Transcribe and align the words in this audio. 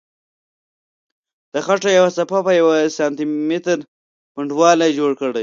د 1.53 1.55
خټو 1.65 1.89
یوه 1.97 2.09
صفحه 2.17 2.39
په 2.47 2.51
یوه 2.61 2.75
سانتي 2.97 3.25
متر 3.49 3.77
پنډوالي 4.33 4.89
جوړه 4.97 5.15
کړئ. 5.19 5.39